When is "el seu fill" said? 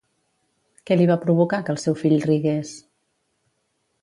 1.75-2.17